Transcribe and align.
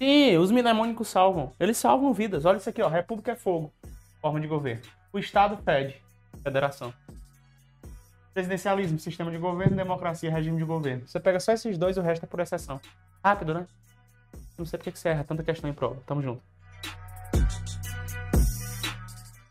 Sim, 0.00 0.38
os 0.38 0.50
mnemônicos 0.50 1.08
salvam. 1.08 1.52
Eles 1.60 1.76
salvam 1.76 2.14
vidas. 2.14 2.46
Olha 2.46 2.56
isso 2.56 2.70
aqui, 2.70 2.80
ó. 2.80 2.88
República 2.88 3.32
é 3.32 3.36
fogo. 3.36 3.70
Forma 4.18 4.40
de 4.40 4.46
governo. 4.46 4.82
O 5.12 5.18
Estado 5.18 5.58
pede. 5.58 6.00
Federação. 6.42 6.94
Presidencialismo, 8.32 8.98
sistema 8.98 9.30
de 9.30 9.36
governo, 9.36 9.76
democracia, 9.76 10.30
regime 10.30 10.56
de 10.56 10.64
governo. 10.64 11.06
Você 11.06 11.20
pega 11.20 11.38
só 11.38 11.52
esses 11.52 11.76
dois, 11.76 11.98
o 11.98 12.00
resto 12.00 12.24
é 12.24 12.26
por 12.26 12.40
exceção. 12.40 12.80
Rápido, 13.22 13.52
né? 13.52 13.66
Não 14.56 14.64
sei 14.64 14.78
por 14.78 14.84
que 14.84 14.98
você 14.98 15.10
erra 15.10 15.22
tanta 15.22 15.42
questão 15.42 15.68
em 15.68 15.74
prova. 15.74 16.00
Tamo 16.06 16.22
junto. 16.22 16.42